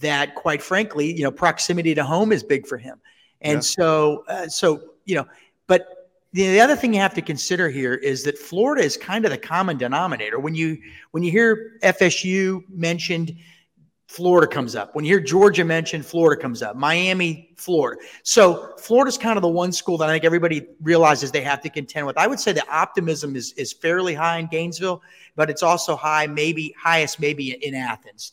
[0.00, 3.00] that, quite frankly, you know, proximity to home is big for him,
[3.42, 3.60] and yeah.
[3.60, 5.26] so, uh, so you know,
[5.68, 5.99] but
[6.32, 9.38] the other thing you have to consider here is that Florida is kind of the
[9.38, 10.38] common denominator.
[10.38, 10.78] When you
[11.10, 13.36] when you hear FSU mentioned,
[14.06, 14.94] Florida comes up.
[14.94, 16.76] When you hear Georgia mentioned, Florida comes up.
[16.76, 18.00] Miami, Florida.
[18.22, 21.70] So Florida's kind of the one school that I think everybody realizes they have to
[21.70, 22.16] contend with.
[22.16, 25.02] I would say the optimism is is fairly high in Gainesville,
[25.34, 28.30] but it's also high, maybe highest maybe in Athens.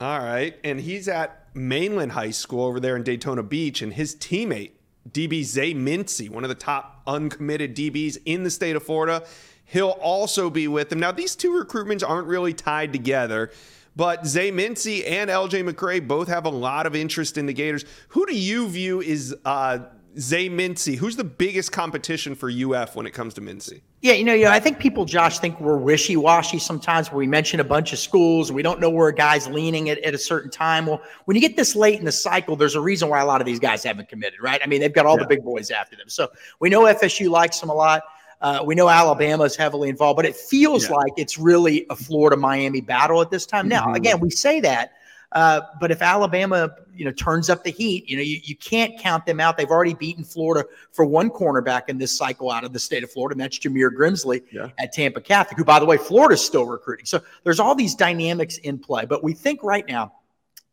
[0.00, 4.14] All right, and he's at Mainland High School over there in Daytona Beach, and his
[4.14, 4.72] teammate
[5.10, 9.24] DB Zay Mincy, one of the top uncommitted DBs in the state of Florida.
[9.64, 11.00] He'll also be with them.
[11.00, 13.50] Now, these two recruitments aren't really tied together,
[13.96, 17.84] but Zay Mincy and LJ McCray both have a lot of interest in the Gators.
[18.08, 19.78] Who do you view is uh,
[20.18, 20.96] Zay Mincy?
[20.96, 23.80] Who's the biggest competition for UF when it comes to Mincy?
[24.04, 27.16] Yeah, you know, you know, I think people, Josh, think we're wishy washy sometimes where
[27.16, 29.96] we mention a bunch of schools and we don't know where a guy's leaning at,
[30.00, 30.84] at a certain time.
[30.84, 33.40] Well, when you get this late in the cycle, there's a reason why a lot
[33.40, 34.60] of these guys haven't committed, right?
[34.62, 35.22] I mean, they've got all yeah.
[35.22, 36.10] the big boys after them.
[36.10, 36.28] So
[36.60, 38.02] we know FSU likes them a lot.
[38.42, 40.96] Uh, we know Alabama is heavily involved, but it feels yeah.
[40.96, 43.68] like it's really a Florida Miami battle at this time.
[43.68, 43.94] Now, mm-hmm.
[43.94, 44.92] again, we say that
[45.34, 48.98] uh, but if Alabama, you know, turns up the heat, you know, you, you can't
[48.98, 49.56] count them out.
[49.56, 53.10] They've already beaten Florida for one cornerback in this cycle out of the state of
[53.10, 54.70] Florida, and that's Jameer Grimsley yeah.
[54.78, 57.04] at Tampa Catholic, who, by the way, Florida's still recruiting.
[57.04, 59.06] So there's all these dynamics in play.
[59.06, 60.12] But we think right now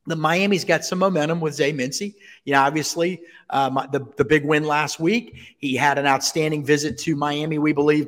[0.06, 2.14] the Miami's got some momentum with Zay Mincy.
[2.46, 5.56] You know, obviously, um, the, the big win last week.
[5.58, 8.08] He had an outstanding visit to Miami, we believe,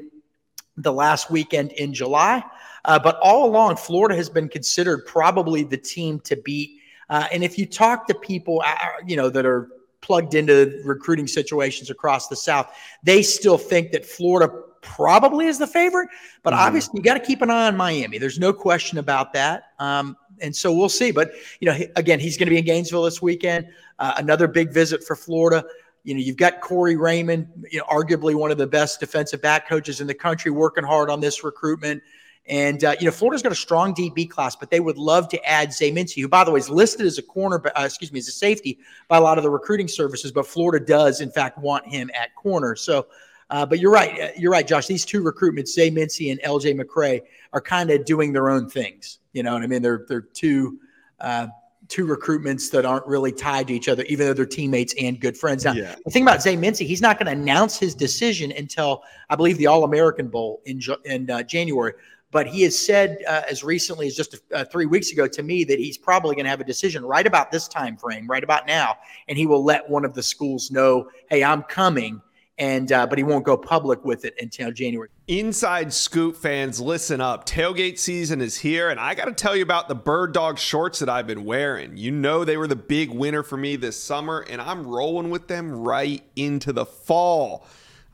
[0.78, 2.44] the last weekend in July.
[2.86, 6.80] Uh, but all along, Florida has been considered probably the team to beat.
[7.10, 9.70] Uh, and if you talk to people, uh, you know, that are
[10.02, 14.50] plugged into recruiting situations across the South, they still think that Florida
[14.82, 16.10] probably is the favorite.
[16.44, 16.64] But mm-hmm.
[16.64, 18.18] obviously, you got to keep an eye on Miami.
[18.18, 19.72] There's no question about that.
[19.80, 21.12] Um, and so we'll see.
[21.12, 23.68] But you know, again, he's going to be in Gainesville this weekend.
[24.00, 25.66] Uh, another big visit for Florida.
[26.04, 29.70] You know, you've got Corey Raymond, you know, arguably one of the best defensive back
[29.70, 32.04] coaches in the country, working hard on this recruitment.
[32.46, 35.50] And, uh, you know, Florida's got a strong DB class, but they would love to
[35.50, 38.20] add Zay Mincy, who, by the way, is listed as a corner, uh, excuse me,
[38.20, 41.58] as a safety by a lot of the recruiting services, but Florida does, in fact,
[41.58, 42.76] want him at corner.
[42.76, 43.08] So,
[43.50, 44.20] uh, but you're right.
[44.20, 44.88] Uh, you're right, Josh.
[44.88, 47.22] These two recruitments, Zay Mincy and LJ McCray,
[47.54, 49.20] are kind of doing their own things.
[49.32, 49.82] You know what I mean?
[49.82, 50.80] They're, they're two,
[51.22, 51.48] uh,
[51.88, 55.38] two recruitments that aren't really tied to each other, even though they're teammates and good
[55.38, 55.64] friends.
[55.64, 55.96] Now, yeah.
[56.04, 59.58] the thing about Zay Mincy, he's not going to announce his decision until I believe
[59.58, 61.94] the All American Bowl in in uh, January.
[62.34, 65.64] But he has said uh, as recently as just uh, three weeks ago to me
[65.64, 68.68] that he's probably going to have a decision right about this time frame, right about
[68.68, 68.98] now,
[69.30, 72.22] and he will let one of the schools know, "Hey, I'm coming."
[72.58, 75.10] and uh, but he won't go public with it until January.
[75.28, 77.46] Inside Scoop fans, listen up.
[77.46, 81.00] Tailgate season is here, and I got to tell you about the Bird Dog shorts
[81.00, 81.98] that I've been wearing.
[81.98, 85.48] You know they were the big winner for me this summer, and I'm rolling with
[85.48, 87.66] them right into the fall.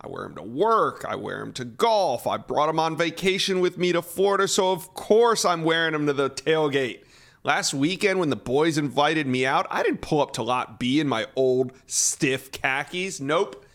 [0.02, 1.06] I wear them to work.
[1.08, 2.26] I wear them to golf.
[2.26, 6.06] I brought them on vacation with me to Florida, so of course I'm wearing them
[6.08, 7.04] to the tailgate.
[7.44, 11.00] Last weekend, when the boys invited me out, I didn't pull up to Lot B
[11.00, 13.20] in my old stiff khakis.
[13.20, 13.66] Nope.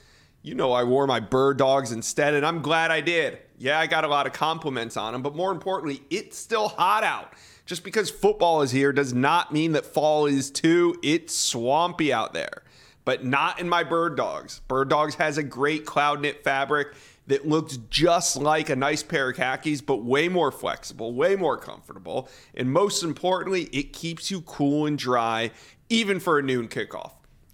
[0.42, 3.38] You know, I wore my bird dogs instead, and I'm glad I did.
[3.58, 7.04] Yeah, I got a lot of compliments on them, but more importantly, it's still hot
[7.04, 7.32] out.
[7.64, 10.98] Just because football is here does not mean that fall is too.
[11.02, 12.63] It's swampy out there
[13.04, 14.60] but not in my Bird Dogs.
[14.68, 16.94] Bird Dogs has a great cloud knit fabric
[17.26, 21.56] that looks just like a nice pair of khakis, but way more flexible, way more
[21.56, 25.50] comfortable, and most importantly, it keeps you cool and dry
[25.88, 27.12] even for a noon kickoff.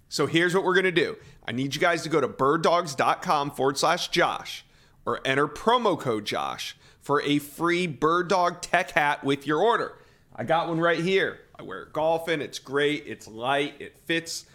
[0.09, 3.77] So here's what we're gonna do I need you guys to go to birddogs.com forward
[3.77, 4.65] slash Josh
[5.05, 9.97] or enter promo code Josh for a free Bird Dog tech hat with your order.
[10.35, 11.39] I got one right here.
[11.57, 14.45] I wear it golfing, it's great, it's light, it fits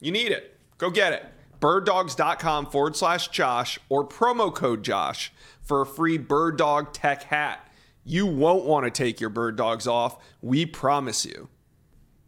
[0.00, 0.58] you need it.
[0.78, 1.24] Go get it.
[1.60, 5.32] Birddogs.com forward slash Josh or promo code Josh
[5.62, 7.68] for a free Bird Dog Tech hat.
[8.04, 10.22] You won't want to take your bird dogs off.
[10.40, 11.48] We promise you.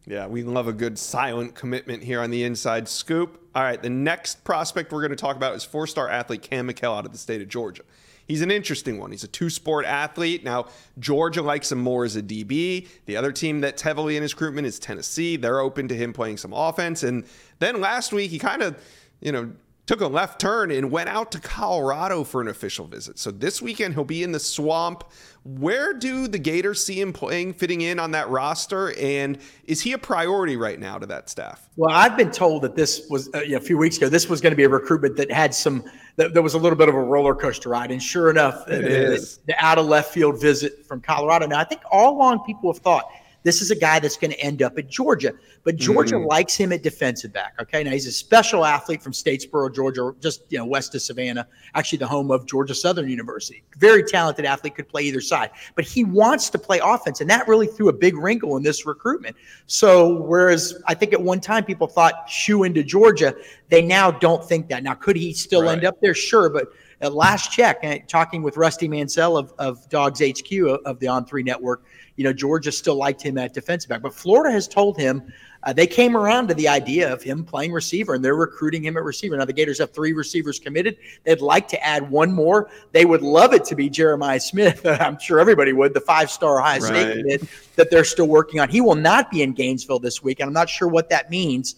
[0.05, 3.39] Yeah, we love a good silent commitment here on the inside scoop.
[3.53, 6.67] All right, the next prospect we're going to talk about is four star athlete Cam
[6.67, 7.83] McHale out of the state of Georgia.
[8.27, 9.11] he's an interesting one.
[9.11, 10.43] He's a two sport athlete.
[10.43, 10.67] Now,
[10.99, 12.87] Georgia likes him more as a DB.
[13.05, 15.35] The other team that's heavily in his recruitment is Tennessee.
[15.35, 17.03] They're open to him playing some offense.
[17.03, 17.25] And
[17.59, 18.77] then last week, he kind of,
[19.21, 19.51] you know,
[19.89, 23.17] took a left turn and went out to Colorado for an official visit.
[23.17, 25.03] So this weekend he'll be in the swamp.
[25.43, 28.93] Where do the Gators see him playing, fitting in on that roster?
[28.99, 31.69] And is he a priority right now to that staff?
[31.75, 34.09] Well, I've been told that this was uh, you know, a few weeks ago.
[34.09, 35.83] This was going to be a recruitment that had some.
[36.17, 38.81] That, that was a little bit of a roller coaster ride, and sure enough, it
[38.83, 41.47] the, the, the out of left field visit from Colorado.
[41.47, 43.09] Now, I think all along people have thought
[43.43, 45.33] this is a guy that's going to end up at Georgia.
[45.63, 46.27] But Georgia mm-hmm.
[46.27, 47.53] likes him at defensive back.
[47.59, 47.83] Okay.
[47.83, 51.97] Now he's a special athlete from Statesboro, Georgia, just you know, west of Savannah, actually
[51.99, 53.63] the home of Georgia Southern University.
[53.77, 55.51] Very talented athlete, could play either side.
[55.75, 57.21] But he wants to play offense.
[57.21, 59.35] And that really threw a big wrinkle in this recruitment.
[59.67, 63.35] So whereas I think at one time people thought shoe into Georgia,
[63.69, 64.83] they now don't think that.
[64.83, 65.73] Now, could he still right.
[65.73, 66.13] end up there?
[66.13, 66.69] Sure, but
[67.01, 70.51] at last check, and talking with Rusty Mansell of, of Dogs HQ
[70.85, 71.83] of the On Three Network,
[72.19, 75.23] you know, Georgia still liked him at defensive back, but Florida has told him
[75.63, 78.97] uh, they came around to the idea of him playing receiver, and they're recruiting him
[78.97, 79.37] at receiver.
[79.37, 80.97] Now the Gators have three receivers committed.
[81.23, 82.69] They'd like to add one more.
[82.91, 84.85] They would love it to be Jeremiah Smith.
[84.85, 85.93] I'm sure everybody would.
[85.93, 87.17] The five-star Ohio State right.
[87.19, 87.43] commit
[87.77, 88.67] that they're still working on.
[88.67, 91.75] He will not be in Gainesville this week, and I'm not sure what that means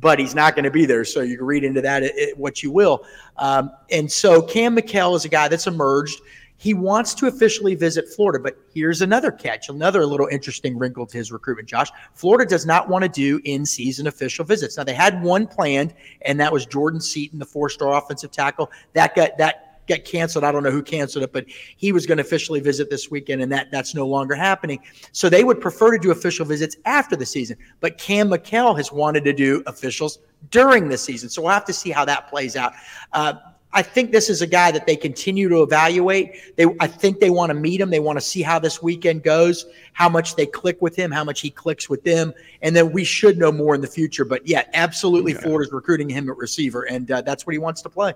[0.00, 1.04] but he's not going to be there.
[1.04, 2.02] So you can read into that
[2.36, 3.04] what you will.
[3.36, 6.20] Um, and so Cam McKell is a guy that's emerged.
[6.56, 11.16] He wants to officially visit Florida, but here's another catch, another little interesting wrinkle to
[11.18, 11.90] his recruitment, Josh.
[12.14, 14.76] Florida does not want to do in season official visits.
[14.76, 18.70] Now, they had one planned, and that was Jordan Seaton, the four star offensive tackle.
[18.92, 20.44] That got, that got canceled.
[20.44, 23.42] I don't know who canceled it, but he was going to officially visit this weekend,
[23.42, 24.80] and that that's no longer happening.
[25.12, 27.56] So they would prefer to do official visits after the season.
[27.80, 30.18] But Cam McKell has wanted to do officials
[30.50, 32.72] during the season, so we'll have to see how that plays out.
[33.12, 33.34] Uh,
[33.74, 36.56] I think this is a guy that they continue to evaluate.
[36.56, 37.90] They, I think they want to meet him.
[37.90, 41.24] They want to see how this weekend goes, how much they click with him, how
[41.24, 42.32] much he clicks with them,
[42.62, 44.24] and then we should know more in the future.
[44.24, 47.90] But yeah, absolutely, Florida's recruiting him at receiver, and uh, that's what he wants to
[47.90, 48.14] play.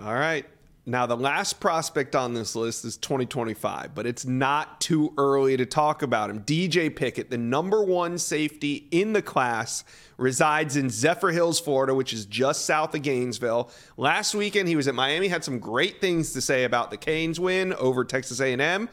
[0.00, 0.46] All right.
[0.86, 5.64] Now, the last prospect on this list is 2025, but it's not too early to
[5.64, 6.40] talk about him.
[6.40, 9.82] DJ Pickett, the number one safety in the class,
[10.18, 13.70] resides in Zephyrhills, Florida, which is just south of Gainesville.
[13.96, 17.40] Last weekend, he was at Miami, had some great things to say about the Canes
[17.40, 18.90] win over Texas A&M.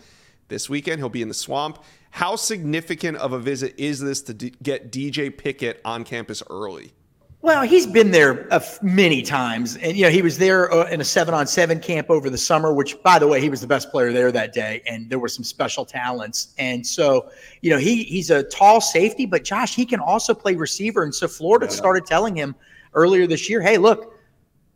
[0.47, 1.84] This weekend, he'll be in the swamp.
[2.12, 6.93] How significant of a visit is this to d- get DJ Pickett on campus early?
[7.43, 8.47] Well, he's been there
[8.84, 12.38] many times, and you know he was there uh, in a seven-on-seven camp over the
[12.38, 12.71] summer.
[12.71, 15.27] Which, by the way, he was the best player there that day, and there were
[15.27, 16.54] some special talents.
[16.60, 20.56] And so, you know, he he's a tall safety, but Josh, he can also play
[20.56, 21.01] receiver.
[21.01, 21.71] And so, Florida yeah.
[21.71, 22.54] started telling him
[22.93, 24.13] earlier this year, "Hey, look,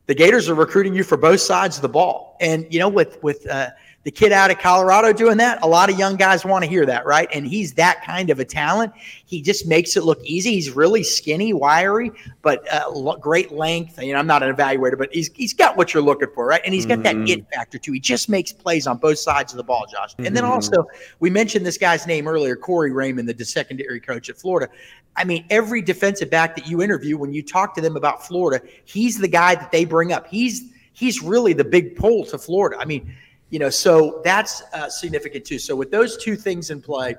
[0.07, 3.21] the Gators are recruiting you for both sides of the ball." And you know, with
[3.21, 3.69] with uh,
[4.05, 6.85] the kid out of Colorado doing that, a lot of young guys want to hear
[6.85, 7.27] that, right?
[7.33, 8.93] And he's that kind of a talent.
[9.25, 10.51] He just makes it look easy.
[10.51, 12.11] He's really skinny, wiry,
[12.43, 13.99] but uh, great length.
[13.99, 16.61] You know, I'm not an evaluator, but he's he's got what you're looking for, right?
[16.63, 17.25] And he's got mm-hmm.
[17.25, 17.93] that it factor too.
[17.93, 20.13] He just makes plays on both sides of the ball, Josh.
[20.13, 20.27] Mm-hmm.
[20.27, 20.53] And then mm-hmm.
[20.53, 20.85] also,
[21.19, 24.71] we mentioned this guy's name earlier, Corey Raymond, the secondary coach at Florida.
[25.17, 28.63] I mean, every defensive back that you interview, when you talk to them about Florida,
[28.83, 30.27] he's the guy that they bring up.
[30.27, 30.61] He's
[30.93, 32.77] he's really the big pull to Florida.
[32.79, 33.15] I mean
[33.49, 35.59] you know, so that's uh, significant too.
[35.59, 37.15] So with those two things in play,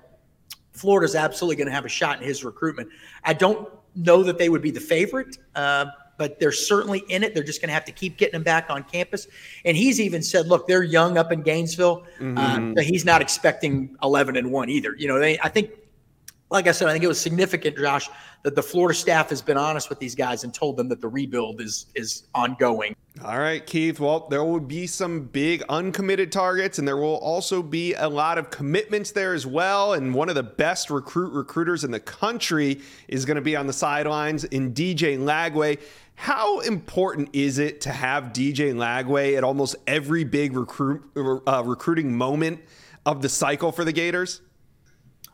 [0.73, 2.89] Florida's absolutely going to have a shot in his recruitment.
[3.25, 5.87] I don't know that they would be the favorite, uh,
[6.19, 7.35] but they're certainly in it.
[7.35, 9.27] They're just going to have to keep getting him back on campus.
[9.65, 12.07] And he's even said, look, they're young up in Gainesville.
[12.19, 12.79] Uh, mm-hmm.
[12.79, 14.95] Uh, he's not expecting 11 and one either.
[14.97, 15.71] You know, they, I think
[16.51, 18.09] like I said, I think it was significant, Josh,
[18.43, 21.09] that the Florida staff has been honest with these guys and told them that the
[21.09, 22.95] rebuild is is ongoing.
[23.25, 23.99] All right, Keith.
[23.99, 28.37] Well, there will be some big uncommitted targets, and there will also be a lot
[28.37, 29.95] of commitments there as well.
[29.95, 33.67] And one of the best recruit recruiters in the country is going to be on
[33.67, 35.81] the sidelines in DJ Lagway.
[36.15, 42.17] How important is it to have DJ Lagway at almost every big recruit uh, recruiting
[42.17, 42.61] moment
[43.05, 44.43] of the cycle for the Gators?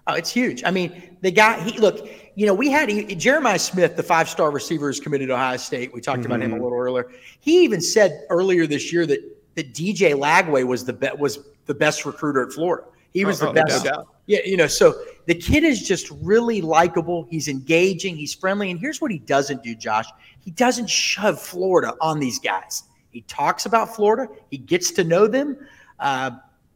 [0.07, 0.65] Oh, it's huge.
[0.65, 4.29] I mean, the guy, he look, you know, we had he, Jeremiah Smith, the five
[4.29, 5.93] star receiver, is committed to Ohio State.
[5.95, 6.27] We talked mm-hmm.
[6.27, 6.65] about him a mm-hmm.
[6.65, 7.11] little earlier.
[7.41, 9.21] He even said earlier this year that
[9.55, 12.85] that DJ Lagway was the be- was the best recruiter at Florida.
[13.13, 13.85] He was oh, the best.
[13.85, 14.95] No yeah, you know, so
[15.27, 17.27] the kid is just really likable.
[17.29, 18.17] He's engaging.
[18.17, 18.71] He's friendly.
[18.71, 20.07] And here's what he doesn't do, Josh.
[20.41, 22.85] He doesn't shove Florida on these guys.
[23.11, 24.33] He talks about Florida.
[24.51, 25.57] He gets to know them.
[25.99, 26.33] Uh,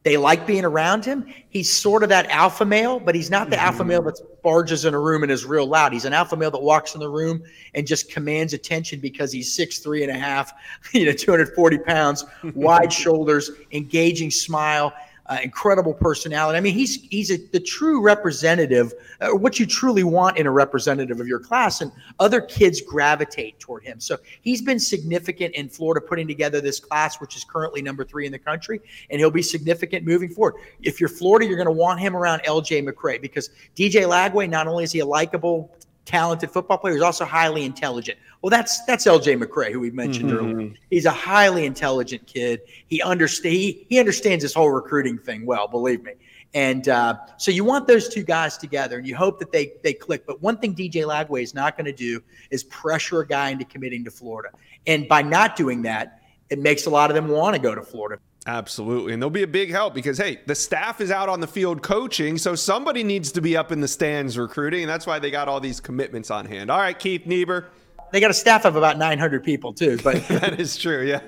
[0.06, 1.26] They like being around him.
[1.48, 3.66] He's sort of that alpha male, but he's not the mm-hmm.
[3.66, 5.92] alpha male that barges in a room and is real loud.
[5.92, 7.42] He's an alpha male that walks in the room
[7.74, 10.52] and just commands attention because he's six three and a half,
[10.92, 14.92] you know, 240 pounds, wide shoulders, engaging smile
[15.28, 16.56] uh, incredible personality.
[16.56, 20.50] I mean, he's he's a, the true representative, uh, what you truly want in a
[20.50, 24.00] representative of your class, and other kids gravitate toward him.
[24.00, 28.26] So he's been significant in Florida putting together this class, which is currently number three
[28.26, 30.54] in the country, and he'll be significant moving forward.
[30.82, 32.82] If you're Florida, you're going to want him around L.J.
[32.82, 36.94] McCray because DJ Lagway, not only is he a likable talented football player.
[36.94, 38.18] He's also highly intelligent.
[38.40, 40.50] Well, that's that's LJ McCray, who we mentioned mm-hmm.
[40.54, 40.74] earlier.
[40.88, 42.62] He's a highly intelligent kid.
[42.86, 46.12] He understand he, he understands this whole recruiting thing well, believe me.
[46.54, 49.92] And uh, so you want those two guys together, and you hope that they they
[49.92, 50.24] click.
[50.26, 53.64] But one thing DJ Lagway is not going to do is pressure a guy into
[53.64, 54.50] committing to Florida.
[54.86, 57.82] And by not doing that, it makes a lot of them want to go to
[57.82, 58.22] Florida.
[58.46, 59.12] Absolutely.
[59.12, 61.82] And they'll be a big help because, hey, the staff is out on the field
[61.82, 62.38] coaching.
[62.38, 64.82] So somebody needs to be up in the stands recruiting.
[64.82, 66.70] And that's why they got all these commitments on hand.
[66.70, 67.66] All right, Keith Niebuhr.
[68.12, 69.98] They got a staff of about 900 people, too.
[70.02, 71.04] But that is true.
[71.04, 71.20] Yeah.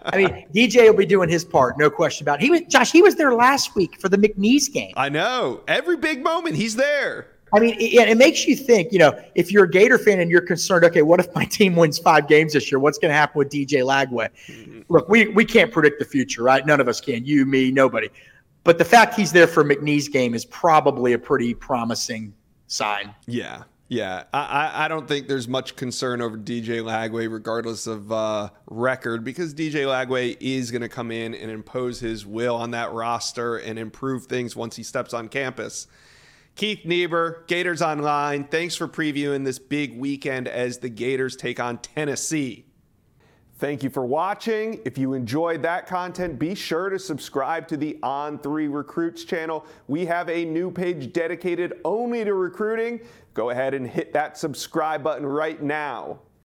[0.04, 1.78] I mean, DJ will be doing his part.
[1.78, 2.44] No question about it.
[2.44, 4.94] He was, Josh, he was there last week for the McNeese game.
[4.96, 5.62] I know.
[5.68, 7.28] Every big moment, he's there.
[7.52, 10.30] I mean, it, it, makes you think, you know, if you're a Gator fan and
[10.30, 12.78] you're concerned, okay, what if my team wins five games this year?
[12.78, 14.28] What's going to happen with DJ Lagway?
[14.48, 14.80] Mm-hmm.
[14.88, 16.66] Look, we, we can't predict the future, right?
[16.66, 17.24] None of us can.
[17.24, 18.08] You, me, nobody.
[18.64, 22.34] But the fact he's there for McNeese game is probably a pretty promising
[22.66, 23.14] sign.
[23.26, 23.62] Yeah.
[23.88, 29.22] Yeah, I, I don't think there's much concern over DJ Lagway, regardless of uh, record,
[29.22, 33.58] because DJ Lagway is going to come in and impose his will on that roster
[33.58, 35.86] and improve things once he steps on campus.
[36.56, 38.42] Keith Niebuhr, Gators Online.
[38.44, 42.64] Thanks for previewing this big weekend as the Gators take on Tennessee.
[43.58, 44.80] Thank you for watching.
[44.86, 49.66] If you enjoyed that content, be sure to subscribe to the On3 Recruits channel.
[49.86, 53.00] We have a new page dedicated only to recruiting.
[53.34, 56.20] Go ahead and hit that subscribe button right now.